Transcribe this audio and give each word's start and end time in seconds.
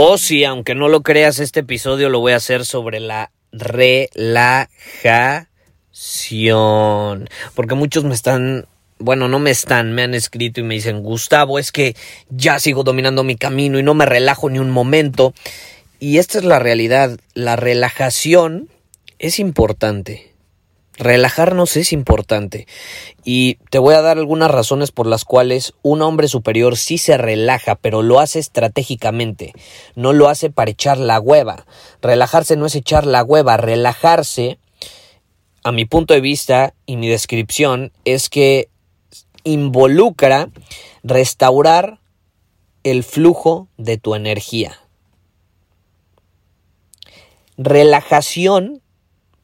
O 0.00 0.16
sí, 0.16 0.44
aunque 0.44 0.76
no 0.76 0.86
lo 0.86 1.02
creas, 1.02 1.40
este 1.40 1.58
episodio 1.58 2.08
lo 2.08 2.20
voy 2.20 2.30
a 2.30 2.36
hacer 2.36 2.64
sobre 2.64 3.00
la 3.00 3.32
relajación. 3.50 5.48
Porque 7.56 7.74
muchos 7.74 8.04
me 8.04 8.14
están, 8.14 8.68
bueno, 9.00 9.26
no 9.26 9.40
me 9.40 9.50
están, 9.50 9.96
me 9.96 10.04
han 10.04 10.14
escrito 10.14 10.60
y 10.60 10.62
me 10.62 10.76
dicen, 10.76 11.02
Gustavo, 11.02 11.58
es 11.58 11.72
que 11.72 11.96
ya 12.28 12.60
sigo 12.60 12.84
dominando 12.84 13.24
mi 13.24 13.34
camino 13.34 13.80
y 13.80 13.82
no 13.82 13.94
me 13.94 14.06
relajo 14.06 14.48
ni 14.48 14.60
un 14.60 14.70
momento. 14.70 15.34
Y 15.98 16.18
esta 16.18 16.38
es 16.38 16.44
la 16.44 16.60
realidad, 16.60 17.18
la 17.34 17.56
relajación 17.56 18.68
es 19.18 19.40
importante. 19.40 20.32
Relajarnos 20.98 21.76
es 21.76 21.92
importante 21.92 22.66
y 23.24 23.54
te 23.70 23.78
voy 23.78 23.94
a 23.94 24.02
dar 24.02 24.18
algunas 24.18 24.50
razones 24.50 24.90
por 24.90 25.06
las 25.06 25.24
cuales 25.24 25.74
un 25.82 26.02
hombre 26.02 26.26
superior 26.26 26.76
sí 26.76 26.98
se 26.98 27.16
relaja, 27.16 27.76
pero 27.76 28.02
lo 28.02 28.18
hace 28.18 28.40
estratégicamente, 28.40 29.52
no 29.94 30.12
lo 30.12 30.28
hace 30.28 30.50
para 30.50 30.72
echar 30.72 30.98
la 30.98 31.20
hueva. 31.20 31.66
Relajarse 32.02 32.56
no 32.56 32.66
es 32.66 32.74
echar 32.74 33.06
la 33.06 33.22
hueva, 33.22 33.56
relajarse, 33.56 34.58
a 35.62 35.70
mi 35.70 35.84
punto 35.84 36.14
de 36.14 36.20
vista 36.20 36.74
y 36.84 36.96
mi 36.96 37.08
descripción, 37.08 37.92
es 38.04 38.28
que 38.28 38.68
involucra 39.44 40.50
restaurar 41.04 42.00
el 42.82 43.04
flujo 43.04 43.68
de 43.76 43.98
tu 43.98 44.16
energía. 44.16 44.80
Relajación 47.56 48.82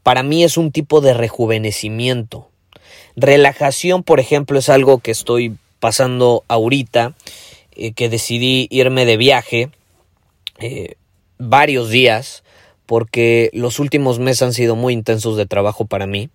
para 0.05 0.23
mí 0.23 0.45
es 0.45 0.57
un 0.57 0.71
tipo 0.71 1.01
de 1.01 1.15
rejuvenecimiento. 1.15 2.51
Relajación, 3.17 4.03
por 4.05 4.21
ejemplo, 4.21 4.59
es 4.59 4.69
algo 4.69 4.99
que 4.99 5.11
estoy 5.11 5.57
pasando 5.81 6.45
ahorita, 6.47 7.15
eh, 7.75 7.93
que 7.93 8.11
decidí 8.11 8.69
irme 8.71 9.07
de 9.07 9.17
viaje 9.17 9.71
eh, 10.59 10.97
varios 11.39 11.89
días, 11.89 12.45
porque 12.85 13.49
los 13.55 13.81
últimos 13.81 14.19
meses 14.19 14.43
han 14.43 14.53
sido 14.53 14.77
muy 14.77 14.93
intensos 14.93 15.39
de 15.39 15.47
trabajo 15.47 15.87
para 15.87 16.07
mí, 16.07 16.29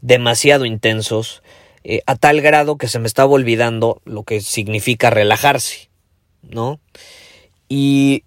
demasiado 0.00 0.64
intensos, 0.64 1.42
eh, 1.82 2.02
a 2.06 2.14
tal 2.14 2.40
grado 2.40 2.76
que 2.76 2.86
se 2.86 3.00
me 3.00 3.08
estaba 3.08 3.32
olvidando 3.32 4.00
lo 4.04 4.22
que 4.22 4.40
significa 4.40 5.10
relajarse, 5.10 5.90
¿no? 6.42 6.78
Y 7.68 8.22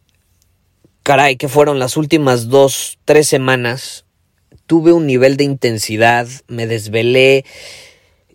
caray, 1.03 1.38
que 1.38 1.47
fueron 1.47 1.79
las 1.79 1.95
últimas 1.95 2.49
dos, 2.49 2.97
tres 3.05 3.29
semanas 3.29 4.04
tuve 4.67 4.93
un 4.93 5.05
nivel 5.05 5.37
de 5.37 5.43
intensidad, 5.43 6.27
me 6.47 6.67
desvelé, 6.67 7.45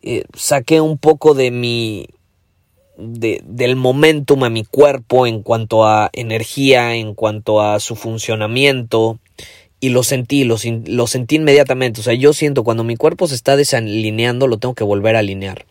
eh, 0.02 0.24
saqué 0.34 0.80
un 0.80 0.98
poco 0.98 1.34
de 1.34 1.50
mi 1.50 2.06
de, 2.96 3.41
del 3.44 3.76
momentum 3.76 4.44
a 4.44 4.50
mi 4.50 4.64
cuerpo 4.64 5.26
en 5.26 5.42
cuanto 5.42 5.86
a 5.86 6.10
energía, 6.12 6.94
en 6.94 7.14
cuanto 7.14 7.60
a 7.60 7.80
su 7.80 7.96
funcionamiento 7.96 9.19
y 9.80 9.88
lo 9.88 10.02
sentí, 10.02 10.44
lo, 10.44 10.56
lo 10.86 11.06
sentí 11.06 11.36
inmediatamente. 11.36 12.00
O 12.00 12.04
sea, 12.04 12.14
yo 12.14 12.32
siento 12.32 12.64
cuando 12.64 12.84
mi 12.84 12.96
cuerpo 12.96 13.26
se 13.26 13.34
está 13.34 13.56
desalineando, 13.56 14.46
lo 14.46 14.58
tengo 14.58 14.74
que 14.74 14.84
volver 14.84 15.16
a 15.16 15.20
alinear. 15.20 15.64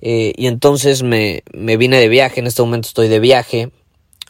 Eh, 0.00 0.32
y 0.36 0.46
entonces 0.46 1.02
me, 1.02 1.42
me 1.52 1.76
vine 1.76 1.98
de 1.98 2.08
viaje, 2.08 2.40
en 2.40 2.46
este 2.46 2.62
momento 2.62 2.86
estoy 2.86 3.08
de 3.08 3.20
viaje. 3.20 3.70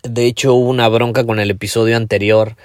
De 0.03 0.27
hecho, 0.27 0.55
hubo 0.55 0.71
una 0.71 0.89
bronca 0.89 1.25
con 1.25 1.41
el 1.41 1.51
episodio 1.51 1.97
anterior 1.97 2.57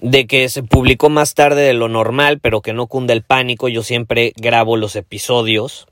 de 0.00 0.26
que 0.26 0.48
se 0.48 0.62
publicó 0.62 1.08
más 1.08 1.34
tarde 1.34 1.62
de 1.62 1.72
lo 1.72 1.88
normal, 1.88 2.38
pero 2.40 2.60
que 2.60 2.72
no 2.72 2.86
cunde 2.86 3.12
el 3.12 3.22
pánico. 3.22 3.68
Yo 3.68 3.82
siempre 3.82 4.32
grabo 4.36 4.76
los 4.76 4.96
episodios. 4.96 5.86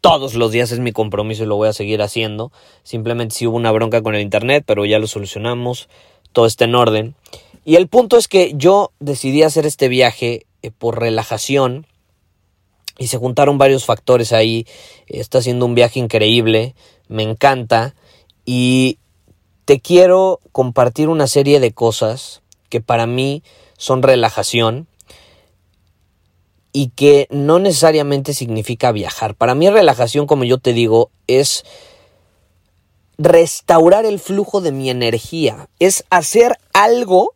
Todos 0.00 0.34
los 0.34 0.52
días 0.52 0.70
es 0.70 0.78
mi 0.78 0.92
compromiso 0.92 1.42
y 1.42 1.46
lo 1.46 1.56
voy 1.56 1.68
a 1.68 1.72
seguir 1.72 2.02
haciendo. 2.02 2.52
Simplemente 2.82 3.34
si 3.34 3.46
hubo 3.46 3.56
una 3.56 3.72
bronca 3.72 4.02
con 4.02 4.14
el 4.14 4.20
internet, 4.20 4.64
pero 4.66 4.84
ya 4.84 4.98
lo 4.98 5.06
solucionamos. 5.06 5.88
Todo 6.32 6.46
está 6.46 6.64
en 6.64 6.74
orden. 6.74 7.14
Y 7.64 7.76
el 7.76 7.88
punto 7.88 8.16
es 8.16 8.28
que 8.28 8.52
yo 8.54 8.92
decidí 9.00 9.42
hacer 9.42 9.66
este 9.66 9.88
viaje 9.88 10.46
eh, 10.62 10.70
por 10.70 11.00
relajación. 11.00 11.86
Y 12.98 13.08
se 13.08 13.18
juntaron 13.18 13.58
varios 13.58 13.84
factores 13.84 14.32
ahí. 14.32 14.66
Está 15.06 15.40
siendo 15.40 15.66
un 15.66 15.74
viaje 15.74 15.98
increíble. 16.00 16.74
Me 17.08 17.22
encanta. 17.22 17.94
Y 18.44 18.98
te 19.64 19.80
quiero 19.80 20.40
compartir 20.52 21.08
una 21.08 21.26
serie 21.26 21.60
de 21.60 21.72
cosas 21.72 22.42
que 22.68 22.80
para 22.80 23.06
mí 23.06 23.42
son 23.76 24.02
relajación 24.02 24.86
y 26.72 26.90
que 26.90 27.26
no 27.30 27.58
necesariamente 27.58 28.34
significa 28.34 28.92
viajar. 28.92 29.34
Para 29.34 29.54
mí 29.54 29.68
relajación, 29.70 30.26
como 30.26 30.44
yo 30.44 30.58
te 30.58 30.72
digo, 30.72 31.10
es 31.26 31.64
restaurar 33.16 34.06
el 34.06 34.20
flujo 34.20 34.60
de 34.60 34.72
mi 34.72 34.90
energía, 34.90 35.68
es 35.80 36.04
hacer 36.08 36.56
algo 36.72 37.34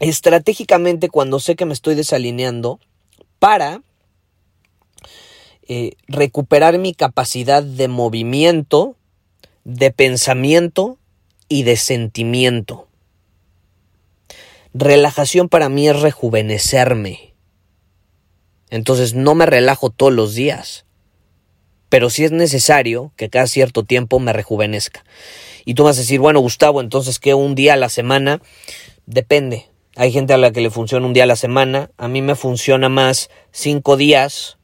estratégicamente 0.00 1.08
cuando 1.08 1.38
sé 1.38 1.54
que 1.54 1.64
me 1.64 1.72
estoy 1.72 1.94
desalineando 1.94 2.80
para 3.38 3.82
eh, 5.68 5.92
recuperar 6.08 6.78
mi 6.78 6.94
capacidad 6.94 7.62
de 7.62 7.88
movimiento, 7.88 8.96
de 9.64 9.92
pensamiento 9.92 10.98
y 11.48 11.62
de 11.62 11.76
sentimiento. 11.76 12.87
Relajación 14.80 15.48
para 15.48 15.68
mí 15.68 15.88
es 15.88 16.00
rejuvenecerme. 16.00 17.34
Entonces 18.70 19.12
no 19.12 19.34
me 19.34 19.44
relajo 19.44 19.90
todos 19.90 20.12
los 20.12 20.36
días. 20.36 20.86
Pero 21.88 22.10
si 22.10 22.24
es 22.24 22.30
necesario 22.30 23.12
que 23.16 23.28
cada 23.28 23.48
cierto 23.48 23.82
tiempo 23.82 24.20
me 24.20 24.32
rejuvenezca. 24.32 25.04
Y 25.64 25.74
tú 25.74 25.82
vas 25.82 25.96
a 25.96 26.02
decir, 26.02 26.20
bueno, 26.20 26.38
Gustavo, 26.38 26.80
entonces 26.80 27.18
que 27.18 27.34
un 27.34 27.56
día 27.56 27.72
a 27.72 27.76
la 27.76 27.88
semana 27.88 28.40
depende. 29.04 29.68
Hay 29.96 30.12
gente 30.12 30.32
a 30.32 30.38
la 30.38 30.52
que 30.52 30.60
le 30.60 30.70
funciona 30.70 31.04
un 31.04 31.12
día 31.12 31.24
a 31.24 31.26
la 31.26 31.34
semana. 31.34 31.90
A 31.96 32.06
mí 32.06 32.22
me 32.22 32.36
funciona 32.36 32.88
más 32.88 33.30
cinco 33.50 33.96
días 33.96 34.58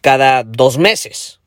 cada 0.00 0.42
dos 0.42 0.78
meses. 0.78 1.37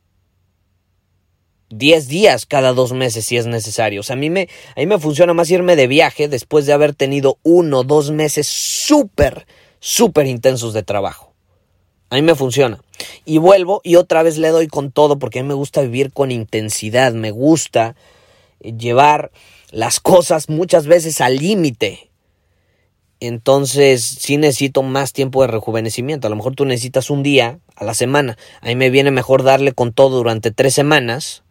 10 1.72 2.08
días 2.08 2.46
cada 2.46 2.74
dos 2.74 2.94
meses 2.94 3.26
si 3.26 3.38
es 3.38 3.48
necesario. 3.48 4.02
O 4.02 4.04
sea, 4.04 4.16
a 4.16 4.20
mí 4.20 4.30
me, 4.30 4.50
a 4.76 4.80
mí 4.80 4.86
me 4.86 5.00
funciona 5.00 5.34
más 5.34 5.50
irme 5.50 5.76
de 5.76 5.88
viaje 5.88 6.28
después 6.28 6.66
de 6.66 6.74
haber 6.74 6.94
tenido 6.94 7.38
uno 7.44 7.80
o 7.80 7.84
dos 7.84 8.12
meses 8.12 8.48
súper, 8.48 9.46
súper 9.80 10.28
intensos 10.28 10.74
de 10.74 10.84
trabajo. 10.84 11.34
A 12.10 12.16
mí 12.16 12.22
me 12.22 12.36
funciona. 12.36 12.82
Y 13.26 13.38
vuelvo 13.38 13.80
y 13.84 13.96
otra 13.96 14.22
vez 14.22 14.38
le 14.38 14.50
doy 14.50 14.68
con 14.68 14.92
todo 14.92 15.18
porque 15.18 15.40
a 15.40 15.44
mí 15.44 15.48
me 15.48 15.54
gusta 15.54 15.82
vivir 15.82 16.12
con 16.12 16.30
intensidad, 16.30 17.14
me 17.14 17.32
gusta 17.32 17.96
llevar 18.60 19.32
las 19.72 20.00
cosas 20.00 20.50
muchas 20.50 20.88
veces 20.88 21.22
al 21.22 21.38
límite. 21.38 22.12
Entonces 23.22 24.04
sí 24.04 24.38
necesito 24.38 24.84
más 24.84 25.14
tiempo 25.14 25.42
de 25.42 25.48
rejuvenecimiento. 25.48 26.28
A 26.28 26.30
lo 26.30 26.36
mejor 26.36 26.56
tú 26.56 26.66
necesitas 26.66 27.10
un 27.10 27.24
día 27.24 27.60
a 27.76 27.86
la 27.86 27.94
semana. 27.94 28.38
A 28.62 28.68
mí 28.68 28.76
me 28.76 28.90
viene 28.90 29.12
mejor 29.12 29.44
darle 29.44 29.72
con 29.74 29.94
todo 29.94 30.18
durante 30.18 30.52
tres 30.52 30.74
semanas 30.74 31.44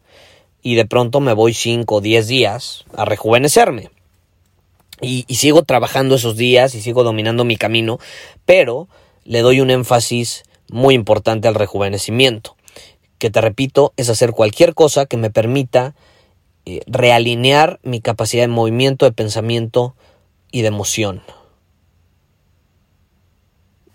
y 0.62 0.74
de 0.74 0.84
pronto 0.84 1.20
me 1.20 1.32
voy 1.32 1.54
5 1.54 1.94
o 1.94 2.00
10 2.00 2.26
días 2.26 2.84
a 2.94 3.04
rejuvenecerme. 3.04 3.90
Y, 5.00 5.24
sigo 5.34 5.62
trabajando 5.62 6.16
esos 6.16 6.36
días 6.36 6.74
y 6.74 6.82
sigo 6.82 7.04
dominando 7.04 7.44
mi 7.44 7.56
camino, 7.56 7.98
pero 8.44 8.88
le 9.24 9.40
doy 9.40 9.60
un 9.60 9.70
énfasis 9.70 10.42
muy 10.70 10.94
importante 10.94 11.48
al 11.48 11.54
rejuvenecimiento, 11.54 12.56
que 13.18 13.30
te 13.30 13.40
repito, 13.40 13.92
es 13.96 14.10
hacer 14.10 14.32
cualquier 14.32 14.74
cosa 14.74 15.06
que 15.06 15.16
me 15.16 15.30
permita 15.30 15.94
eh, 16.66 16.80
realinear 16.86 17.80
mi 17.82 18.00
capacidad 18.00 18.42
de 18.42 18.48
movimiento, 18.48 19.06
de 19.06 19.12
pensamiento 19.12 19.94
y 20.52 20.60
de 20.60 20.68
emoción. 20.68 21.22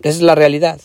Esa 0.00 0.16
es 0.16 0.22
la 0.22 0.34
realidad. 0.34 0.80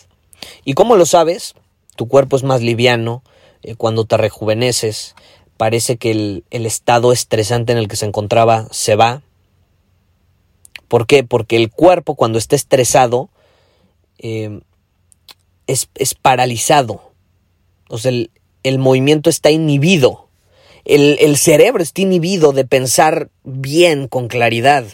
¿Y 0.64 0.74
cómo 0.74 0.96
lo 0.96 1.06
sabes? 1.06 1.56
Tu 1.96 2.08
cuerpo 2.08 2.36
es 2.36 2.44
más 2.44 2.62
liviano 2.62 3.24
eh, 3.64 3.76
cuando 3.76 4.06
te 4.06 4.18
rejuveneces. 4.18 5.16
Parece 5.62 5.98
que 5.98 6.10
el, 6.10 6.66
estado 6.66 7.12
estresante 7.12 7.72
en 7.72 7.78
el 7.78 7.88
que 7.88 7.96
se 7.96 8.08
encontraba 8.08 8.68
se 8.72 8.96
va. 8.96 9.22
¿Por 10.88 11.06
qué? 11.06 11.24
Porque 11.24 11.56
el 11.56 11.70
cuerpo 11.70 12.16
cuando 12.16 12.40
está 12.40 12.56
estresado 12.56 13.30
eh, 14.18 14.62
es, 15.68 15.88
paralizado. 16.20 17.12
O 17.90 18.00
sea, 18.00 18.12
el, 18.64 18.80
movimiento 18.80 19.30
está 19.30 19.52
inhibido. 19.52 20.30
El, 20.84 21.18
el, 21.20 21.38
cerebro 21.38 21.84
está 21.84 22.02
inhibido 22.02 22.54
de 22.54 22.66
pensar 22.66 23.30
bien, 23.44 24.08
con 24.08 24.30
claridad. 24.30 24.86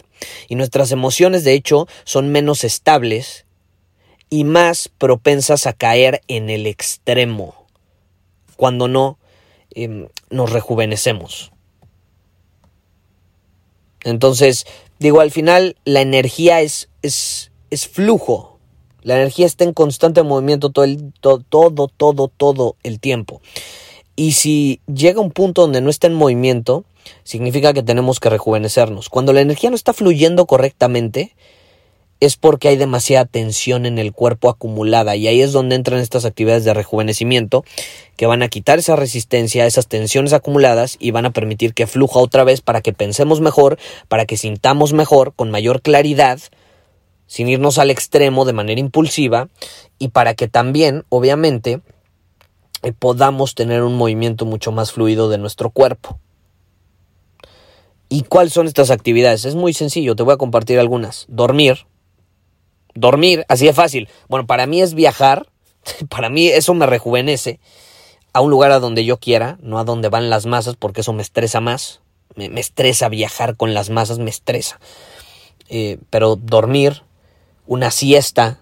Y 0.50 0.54
nuestras 0.54 0.92
emociones, 0.92 1.44
de 1.44 1.54
hecho, 1.54 1.88
son 2.04 2.28
menos 2.28 2.62
estables 2.62 3.46
y 4.28 4.44
más 4.44 4.90
propensas 4.90 5.66
a 5.66 5.72
caer 5.72 6.20
en 6.28 6.50
el 6.50 6.66
extremo, 6.66 7.54
cuando 8.58 8.86
no 8.86 9.18
em, 9.74 10.08
nos 10.30 10.52
rejuvenecemos. 10.52 11.52
Entonces, 14.04 14.66
digo, 14.98 15.20
al 15.20 15.30
final 15.30 15.76
la 15.84 16.00
energía 16.00 16.60
es, 16.60 16.88
es, 17.02 17.50
es 17.70 17.88
flujo. 17.88 18.58
La 19.02 19.14
energía 19.16 19.46
está 19.46 19.64
en 19.64 19.72
constante 19.72 20.22
movimiento 20.22 20.70
todo, 20.70 20.84
el, 20.84 21.12
todo, 21.20 21.42
todo, 21.48 21.88
todo, 21.88 22.28
todo 22.28 22.76
el 22.82 23.00
tiempo. 23.00 23.40
Y 24.16 24.32
si 24.32 24.80
llega 24.92 25.20
un 25.20 25.30
punto 25.30 25.62
donde 25.62 25.80
no 25.80 25.90
está 25.90 26.08
en 26.08 26.14
movimiento, 26.14 26.84
significa 27.22 27.72
que 27.72 27.82
tenemos 27.82 28.18
que 28.20 28.30
rejuvenecernos. 28.30 29.08
Cuando 29.08 29.32
la 29.32 29.40
energía 29.40 29.70
no 29.70 29.76
está 29.76 29.92
fluyendo 29.92 30.46
correctamente, 30.46 31.36
es 32.20 32.36
porque 32.36 32.68
hay 32.68 32.76
demasiada 32.76 33.24
tensión 33.24 33.86
en 33.86 33.98
el 33.98 34.12
cuerpo 34.12 34.48
acumulada 34.48 35.14
y 35.14 35.28
ahí 35.28 35.40
es 35.40 35.52
donde 35.52 35.76
entran 35.76 36.00
estas 36.00 36.24
actividades 36.24 36.64
de 36.64 36.74
rejuvenecimiento 36.74 37.64
que 38.16 38.26
van 38.26 38.42
a 38.42 38.48
quitar 38.48 38.78
esa 38.80 38.96
resistencia, 38.96 39.66
esas 39.66 39.86
tensiones 39.86 40.32
acumuladas 40.32 40.96
y 40.98 41.12
van 41.12 41.26
a 41.26 41.30
permitir 41.30 41.74
que 41.74 41.86
fluja 41.86 42.18
otra 42.18 42.44
vez 42.44 42.60
para 42.60 42.80
que 42.80 42.92
pensemos 42.92 43.40
mejor, 43.40 43.78
para 44.08 44.26
que 44.26 44.36
sintamos 44.36 44.92
mejor, 44.92 45.32
con 45.34 45.50
mayor 45.50 45.80
claridad, 45.80 46.40
sin 47.26 47.48
irnos 47.48 47.78
al 47.78 47.90
extremo 47.90 48.44
de 48.44 48.52
manera 48.52 48.80
impulsiva 48.80 49.48
y 49.98 50.08
para 50.08 50.34
que 50.34 50.48
también, 50.48 51.04
obviamente, 51.10 51.80
eh, 52.82 52.92
podamos 52.92 53.54
tener 53.54 53.82
un 53.82 53.96
movimiento 53.96 54.44
mucho 54.44 54.72
más 54.72 54.92
fluido 54.92 55.28
de 55.28 55.38
nuestro 55.38 55.70
cuerpo. 55.70 56.18
¿Y 58.08 58.22
cuáles 58.22 58.54
son 58.54 58.66
estas 58.66 58.90
actividades? 58.90 59.44
Es 59.44 59.54
muy 59.54 59.74
sencillo, 59.74 60.16
te 60.16 60.22
voy 60.22 60.32
a 60.32 60.38
compartir 60.38 60.78
algunas. 60.78 61.26
Dormir, 61.28 61.86
dormir, 62.98 63.44
así 63.48 63.66
de 63.66 63.72
fácil. 63.72 64.08
Bueno, 64.28 64.46
para 64.46 64.66
mí 64.66 64.80
es 64.80 64.94
viajar, 64.94 65.46
para 66.08 66.28
mí 66.28 66.48
eso 66.48 66.74
me 66.74 66.86
rejuvenece 66.86 67.60
a 68.32 68.40
un 68.40 68.50
lugar 68.50 68.70
a 68.72 68.78
donde 68.78 69.04
yo 69.04 69.18
quiera, 69.18 69.58
no 69.62 69.78
a 69.78 69.84
donde 69.84 70.08
van 70.08 70.30
las 70.30 70.46
masas, 70.46 70.76
porque 70.76 71.00
eso 71.00 71.12
me 71.12 71.22
estresa 71.22 71.60
más. 71.60 72.00
Me, 72.34 72.60
estresa 72.60 73.08
viajar 73.08 73.56
con 73.56 73.74
las 73.74 73.90
masas, 73.90 74.18
me 74.18 74.30
estresa. 74.30 74.78
Eh, 75.68 75.98
pero 76.10 76.36
dormir, 76.36 77.02
una 77.66 77.90
siesta, 77.90 78.60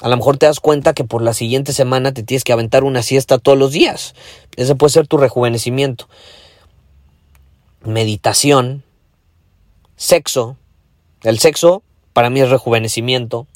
a 0.00 0.08
lo 0.08 0.16
mejor 0.16 0.38
te 0.38 0.46
das 0.46 0.60
cuenta 0.60 0.94
que 0.94 1.04
por 1.04 1.22
la 1.22 1.34
siguiente 1.34 1.72
semana 1.72 2.12
te 2.12 2.22
tienes 2.22 2.44
que 2.44 2.52
aventar 2.52 2.84
una 2.84 3.02
siesta 3.02 3.38
todos 3.38 3.58
los 3.58 3.72
días. 3.72 4.14
Ese 4.56 4.74
puede 4.74 4.92
ser 4.92 5.06
tu 5.06 5.16
rejuvenecimiento. 5.16 6.08
Meditación, 7.82 8.84
sexo. 9.96 10.56
El 11.22 11.38
sexo 11.38 11.82
para 12.12 12.30
mí 12.30 12.40
es 12.40 12.50
rejuvenecimiento. 12.50 13.46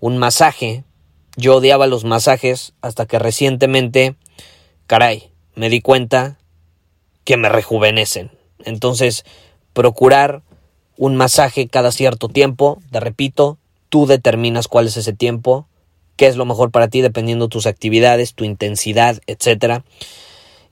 Un 0.00 0.18
masaje. 0.18 0.84
Yo 1.36 1.56
odiaba 1.56 1.86
los 1.86 2.04
masajes 2.04 2.72
hasta 2.80 3.06
que 3.06 3.18
recientemente, 3.18 4.16
caray, 4.86 5.30
me 5.54 5.68
di 5.68 5.80
cuenta 5.80 6.38
que 7.24 7.36
me 7.36 7.48
rejuvenecen. 7.48 8.30
Entonces, 8.64 9.24
procurar 9.72 10.42
un 10.96 11.16
masaje 11.16 11.68
cada 11.68 11.92
cierto 11.92 12.28
tiempo, 12.28 12.78
te 12.90 13.00
repito, 13.00 13.58
tú 13.88 14.06
determinas 14.06 14.68
cuál 14.68 14.86
es 14.86 14.96
ese 14.96 15.12
tiempo, 15.12 15.66
qué 16.16 16.26
es 16.26 16.36
lo 16.36 16.44
mejor 16.44 16.70
para 16.70 16.88
ti 16.88 17.00
dependiendo 17.00 17.46
de 17.46 17.50
tus 17.50 17.66
actividades, 17.66 18.34
tu 18.34 18.44
intensidad, 18.44 19.20
etc. 19.26 19.82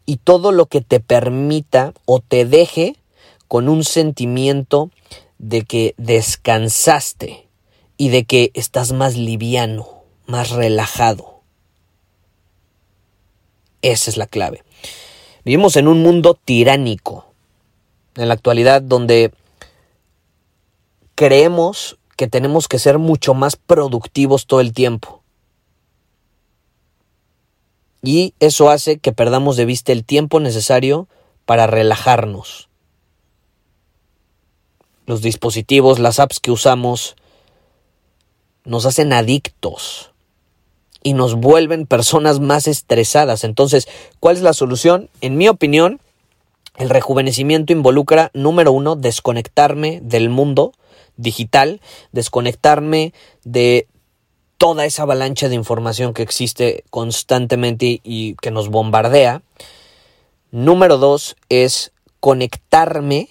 Y 0.07 0.17
todo 0.17 0.53
lo 0.53 0.67
que 0.67 0.81
te 0.81 1.01
permita 1.01 1.93
o 2.07 2.21
te 2.21 2.45
deje 2.45 2.97
con 3.49 3.69
un 3.69 3.85
sentimiento 3.85 4.91
de 5.39 5.63
que 5.63 5.95
descansaste 5.99 7.44
y 7.97 8.09
de 8.09 8.25
que 8.25 8.51
estás 8.55 8.93
más 8.93 9.17
liviano, 9.17 10.03
más 10.27 10.51
relajado. 10.51 11.41
Esa 13.83 14.11
es 14.11 14.17
la 14.17 14.27
clave. 14.27 14.65
Vivimos 15.45 15.77
en 15.77 15.89
un 15.89 16.03
mundo 16.03 16.35
tiránico 16.35 17.27
en 18.17 18.29
la 18.29 18.35
actualidad 18.35 18.83
donde 18.83 19.33
creemos 21.15 21.99
que 22.17 22.29
tenemos 22.29 22.69
que 22.69 22.79
ser 22.79 22.99
mucho 22.99 23.35
más 23.35 23.57
productivos 23.57 24.47
todo 24.47 24.61
el 24.61 24.73
tiempo. 24.73 25.23
Y 28.03 28.35
eso 28.39 28.71
hace 28.71 28.99
que 28.99 29.13
perdamos 29.13 29.57
de 29.57 29.65
vista 29.65 29.93
el 29.93 30.05
tiempo 30.05 30.39
necesario 30.39 31.09
para 31.47 31.67
relajarnos, 31.67 32.69
los 35.07 35.23
dispositivos, 35.23 35.99
las 35.99 36.21
apps 36.21 36.41
que 36.41 36.51
usamos, 36.51 37.17
nos 38.65 38.87
hacen 38.87 39.13
adictos 39.13 40.13
y 41.03 41.13
nos 41.13 41.35
vuelven 41.35 41.87
personas 41.87 42.41
más 42.41 42.67
estresadas. 42.67 43.45
Entonces, 43.45 43.89
¿cuál 44.21 44.37
es 44.37 44.43
la 44.43 44.55
solución? 44.55 45.11
En 45.21 45.37
mi 45.37 45.49
opinión, 45.49 46.01
el 46.77 46.91
rejuvenecimiento 46.91 47.73
involucra, 47.73 48.31
número 48.35 48.73
uno, 48.73 48.97
desconectarme 48.97 50.01
del 50.03 50.29
mundo 50.29 50.73
digital, 51.17 51.81
desconectarme 52.13 53.13
de 53.45 53.87
toda 54.57 54.87
esa 54.87 55.03
avalancha 55.03 55.49
de 55.49 55.55
información 55.55 56.15
que 56.15 56.23
existe 56.23 56.85
constantemente 56.91 58.01
y 58.03 58.35
que 58.37 58.51
nos 58.51 58.71
bombardea. 58.71 59.43
Número 60.51 60.99
dos 60.99 61.37
es 61.49 61.93
conectarme 62.21 63.29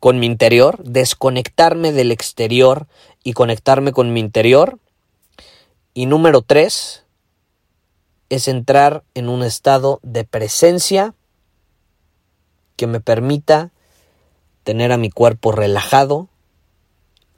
con 0.00 0.18
mi 0.18 0.26
interior, 0.26 0.82
desconectarme 0.82 1.92
del 1.92 2.10
exterior 2.12 2.86
y 3.24 3.32
conectarme 3.32 3.92
con 3.92 4.12
mi 4.12 4.20
interior. 4.20 4.78
Y 5.94 6.06
número 6.06 6.42
tres 6.42 7.04
es 8.28 8.46
entrar 8.46 9.02
en 9.14 9.28
un 9.28 9.42
estado 9.42 9.98
de 10.02 10.24
presencia 10.24 11.14
que 12.76 12.86
me 12.86 13.00
permita 13.00 13.72
tener 14.62 14.92
a 14.92 14.98
mi 14.98 15.10
cuerpo 15.10 15.50
relajado 15.50 16.28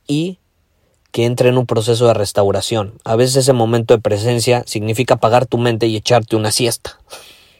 y 0.06 0.38
que 1.12 1.24
entre 1.24 1.48
en 1.48 1.58
un 1.58 1.66
proceso 1.66 2.06
de 2.06 2.14
restauración. 2.14 2.98
A 3.04 3.16
veces 3.16 3.36
ese 3.36 3.52
momento 3.52 3.94
de 3.94 4.02
presencia 4.02 4.62
significa 4.66 5.14
apagar 5.14 5.46
tu 5.46 5.56
mente 5.56 5.86
y 5.86 5.96
echarte 5.96 6.36
una 6.36 6.50
siesta. 6.50 6.98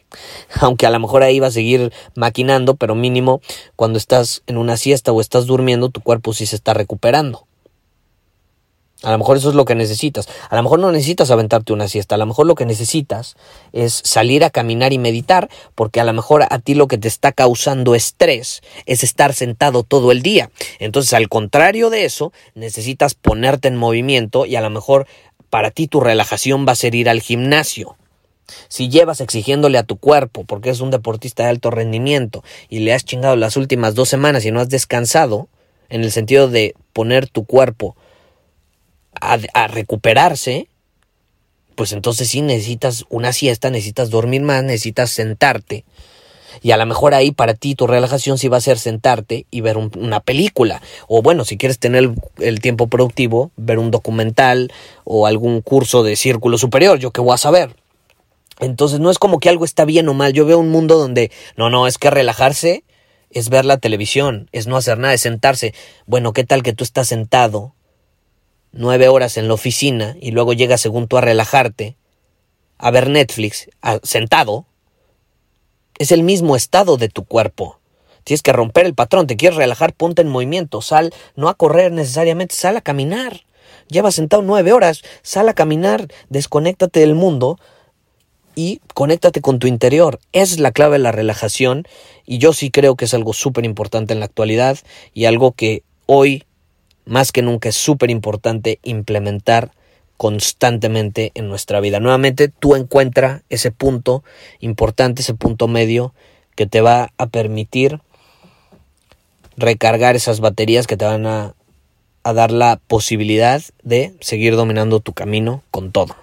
aunque 0.61 0.85
a 0.85 0.89
lo 0.89 0.99
mejor 0.99 1.23
ahí 1.23 1.39
va 1.39 1.47
a 1.47 1.51
seguir 1.51 1.91
maquinando, 2.15 2.75
pero 2.75 2.95
mínimo 2.95 3.41
cuando 3.75 3.97
estás 3.97 4.43
en 4.47 4.57
una 4.57 4.77
siesta 4.77 5.11
o 5.11 5.21
estás 5.21 5.45
durmiendo, 5.45 5.89
tu 5.89 6.01
cuerpo 6.01 6.33
sí 6.33 6.45
se 6.45 6.55
está 6.55 6.73
recuperando. 6.73 7.46
A 9.03 9.11
lo 9.11 9.19
mejor 9.19 9.37
eso 9.37 9.49
es 9.49 9.55
lo 9.55 9.65
que 9.65 9.75
necesitas. 9.75 10.27
A 10.49 10.55
lo 10.55 10.63
mejor 10.63 10.79
no 10.79 10.91
necesitas 10.91 11.29
aventarte 11.29 11.71
una 11.71 11.87
siesta. 11.87 12.15
A 12.15 12.17
lo 12.17 12.25
mejor 12.25 12.47
lo 12.47 12.55
que 12.55 12.65
necesitas 12.65 13.35
es 13.71 14.01
salir 14.03 14.43
a 14.43 14.49
caminar 14.49 14.91
y 14.91 14.97
meditar, 14.97 15.49
porque 15.75 15.99
a 15.99 16.03
lo 16.03 16.13
mejor 16.13 16.45
a 16.49 16.59
ti 16.59 16.73
lo 16.73 16.87
que 16.87 16.97
te 16.97 17.07
está 17.07 17.31
causando 17.31 17.93
estrés 17.93 18.61
es 18.87 19.03
estar 19.03 19.33
sentado 19.33 19.83
todo 19.83 20.11
el 20.11 20.23
día. 20.23 20.49
Entonces, 20.79 21.13
al 21.13 21.29
contrario 21.29 21.91
de 21.91 22.05
eso, 22.05 22.33
necesitas 22.55 23.13
ponerte 23.13 23.67
en 23.67 23.75
movimiento 23.75 24.47
y 24.47 24.55
a 24.55 24.61
lo 24.61 24.71
mejor 24.71 25.05
para 25.51 25.69
ti 25.69 25.87
tu 25.87 25.99
relajación 25.99 26.65
va 26.67 26.71
a 26.71 26.75
ser 26.75 26.95
ir 26.95 27.07
al 27.07 27.21
gimnasio. 27.21 27.97
Si 28.67 28.89
llevas 28.89 29.21
exigiéndole 29.21 29.77
a 29.77 29.83
tu 29.83 29.97
cuerpo, 29.97 30.43
porque 30.43 30.69
es 30.69 30.79
un 30.79 30.89
deportista 30.89 31.43
de 31.43 31.49
alto 31.49 31.69
rendimiento, 31.69 32.43
y 32.69 32.79
le 32.79 32.93
has 32.93 33.05
chingado 33.05 33.35
las 33.35 33.57
últimas 33.57 33.93
dos 33.93 34.09
semanas 34.09 34.45
y 34.45 34.51
no 34.51 34.59
has 34.59 34.69
descansado, 34.69 35.49
en 35.89 36.03
el 36.03 36.11
sentido 36.11 36.49
de 36.49 36.73
poner 36.93 37.27
tu 37.27 37.45
cuerpo 37.45 37.95
a, 39.21 39.67
recuperarse, 39.67 40.67
pues 41.75 41.93
entonces 41.93 42.29
sí 42.29 42.41
necesitas 42.41 43.05
una 43.09 43.33
siesta, 43.33 43.69
necesitas 43.69 44.09
dormir 44.09 44.41
más, 44.41 44.63
necesitas 44.63 45.11
sentarte. 45.11 45.85
Y 46.61 46.71
a 46.71 46.77
lo 46.77 46.85
mejor 46.87 47.13
ahí 47.13 47.31
para 47.31 47.53
ti 47.53 47.75
tu 47.75 47.85
relajación 47.85 48.37
sí 48.37 48.47
va 48.47 48.57
a 48.57 48.61
ser 48.61 48.79
sentarte 48.79 49.45
y 49.51 49.61
ver 49.61 49.77
una 49.77 50.19
película. 50.21 50.81
O 51.07 51.21
bueno, 51.21 51.45
si 51.45 51.57
quieres 51.57 51.77
tener 51.77 52.11
el, 52.39 52.59
tiempo 52.61 52.87
productivo, 52.87 53.51
ver 53.57 53.77
un 53.77 53.91
documental 53.91 54.71
o 55.03 55.27
algún 55.27 55.61
curso 55.61 56.01
de 56.01 56.15
círculo 56.15 56.57
superior, 56.57 56.97
yo 56.97 57.11
qué 57.11 57.21
voy 57.21 57.35
a 57.35 57.37
saber. 57.37 57.75
Entonces 58.59 58.99
no 58.99 59.11
es 59.11 59.19
como 59.19 59.39
que 59.39 59.49
algo 59.49 59.65
está 59.65 59.85
bien 59.85 60.09
o 60.09 60.15
mal. 60.15 60.33
Yo 60.33 60.45
veo 60.45 60.57
un 60.57 60.69
mundo 60.69 60.97
donde, 60.97 61.31
no, 61.57 61.69
no, 61.69 61.85
es 61.85 61.99
que 61.99 62.09
relajarse 62.09 62.83
es 63.29 63.49
ver 63.49 63.65
la 63.65 63.77
televisión, 63.77 64.49
es 64.51 64.67
no 64.67 64.77
hacer 64.77 64.97
nada, 64.97 65.13
es 65.13 65.21
sentarse. 65.21 65.73
Bueno, 66.05 66.33
¿qué 66.33 66.43
tal 66.43 66.63
que 66.63 66.73
tú 66.73 66.83
estás 66.83 67.07
sentado 67.07 67.73
nueve 68.71 69.07
horas 69.07 69.37
en 69.37 69.47
la 69.47 69.53
oficina 69.53 70.15
y 70.19 70.31
luego 70.31 70.53
llegas 70.53 70.81
según 70.81 71.07
tú 71.07 71.17
a 71.17 71.21
relajarte, 71.21 71.95
a 72.77 72.91
ver 72.91 73.09
Netflix, 73.09 73.69
sentado? 74.03 74.65
Es 75.97 76.11
el 76.11 76.23
mismo 76.23 76.55
estado 76.55 76.97
de 76.97 77.09
tu 77.09 77.25
cuerpo. 77.25 77.79
Tienes 78.23 78.41
que 78.41 78.53
romper 78.53 78.85
el 78.85 78.93
patrón, 78.93 79.25
te 79.25 79.37
quieres 79.37 79.57
relajar, 79.57 79.93
ponte 79.93 80.21
en 80.21 80.27
movimiento, 80.27 80.81
sal, 80.81 81.13
no 81.35 81.49
a 81.49 81.53
correr 81.53 81.91
necesariamente, 81.91 82.55
sal 82.55 82.77
a 82.77 82.81
caminar. 82.81 83.43
Llevas 83.87 84.15
sentado 84.15 84.41
nueve 84.41 84.73
horas, 84.73 85.01
sal 85.21 85.47
a 85.47 85.53
caminar, 85.53 86.07
desconéctate 86.29 86.99
del 86.99 87.15
mundo 87.15 87.57
y 88.53 88.81
conéctate 88.93 89.39
con 89.39 89.59
tu 89.59 89.67
interior. 89.67 90.19
Es 90.33 90.59
la 90.59 90.71
clave 90.71 90.93
de 90.93 91.03
la 91.03 91.13
relajación 91.13 91.87
y 92.25 92.39
yo 92.39 92.51
sí 92.51 92.69
creo 92.69 92.95
que 92.95 93.05
es 93.05 93.13
algo 93.13 93.31
súper 93.31 93.63
importante 93.63 94.13
en 94.13 94.19
la 94.19 94.25
actualidad 94.25 94.77
y 95.13 95.25
algo 95.25 95.53
que 95.53 95.83
hoy 96.05 96.43
más 97.07 97.31
que 97.31 97.41
nunca 97.41 97.69
es 97.69 97.75
súper 97.75 98.11
importante 98.11 98.79
implementar 98.83 99.71
constantemente 100.17 101.31
en 101.35 101.47
nuestra 101.47 101.79
vida. 101.79 101.99
Nuevamente, 101.99 102.49
tú 102.49 102.75
encuentra 102.75 103.43
ese 103.49 103.71
punto 103.71 104.23
importante, 104.59 105.21
ese 105.21 105.33
punto 105.33 105.67
medio 105.67 106.13
que 106.55 106.65
te 106.65 106.81
va 106.81 107.11
a 107.17 107.27
permitir 107.27 107.99
recargar 109.55 110.15
esas 110.15 110.39
baterías 110.39 110.87
que 110.87 110.97
te 110.97 111.05
van 111.05 111.25
a, 111.25 111.53
a 112.23 112.33
dar 112.33 112.51
la 112.51 112.79
posibilidad 112.87 113.61
de 113.83 114.15
seguir 114.19 114.55
dominando 114.55 114.99
tu 114.99 115.13
camino 115.13 115.63
con 115.71 115.91
todo. 115.91 116.15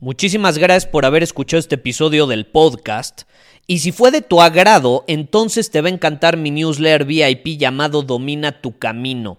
Muchísimas 0.00 0.56
gracias 0.56 0.90
por 0.90 1.04
haber 1.04 1.22
escuchado 1.22 1.58
este 1.58 1.74
episodio 1.74 2.26
del 2.26 2.46
podcast. 2.46 3.22
Y 3.66 3.80
si 3.80 3.92
fue 3.92 4.10
de 4.10 4.22
tu 4.22 4.40
agrado, 4.40 5.04
entonces 5.06 5.70
te 5.70 5.80
va 5.80 5.88
a 5.88 5.92
encantar 5.92 6.36
mi 6.36 6.50
newsletter 6.50 7.04
VIP 7.04 7.58
llamado 7.58 8.02
Domina 8.02 8.60
tu 8.60 8.78
Camino. 8.78 9.38